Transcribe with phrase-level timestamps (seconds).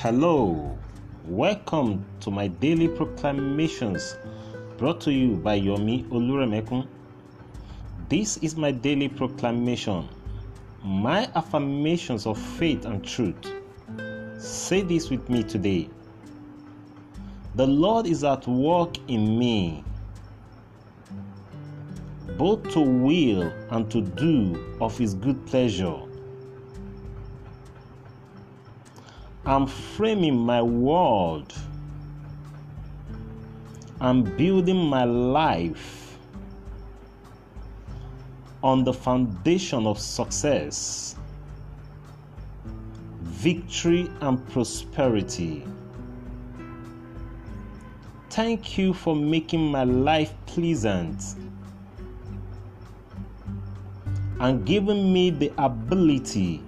[0.00, 0.76] Hello,
[1.24, 4.18] welcome to my daily proclamations
[4.76, 6.86] brought to you by Yomi Oluremekun.
[8.10, 10.06] This is my daily proclamation,
[10.84, 13.36] my affirmations of faith and truth.
[14.36, 15.88] Say this with me today.
[17.54, 19.82] The Lord is at work in me,
[22.36, 26.05] both to will and to do of His good pleasure.
[29.46, 31.54] I'm framing my world.
[34.00, 36.18] I'm building my life
[38.64, 41.14] on the foundation of success,
[43.22, 45.64] victory, and prosperity.
[48.30, 51.22] Thank you for making my life pleasant
[54.40, 56.65] and giving me the ability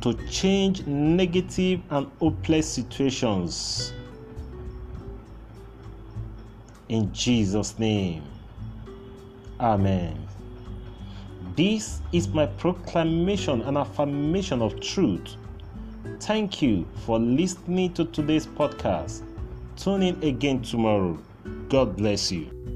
[0.00, 3.92] to change negative and hopeless situations.
[6.88, 8.22] In Jesus' name.
[9.58, 10.26] Amen.
[11.56, 15.36] This is my proclamation and affirmation of truth.
[16.20, 19.22] Thank you for listening to today's podcast.
[19.76, 21.18] Tune in again tomorrow.
[21.68, 22.75] God bless you.